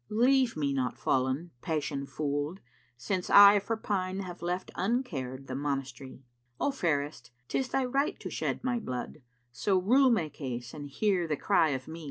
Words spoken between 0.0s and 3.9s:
Leave me not fallen, passion fooled, since I * For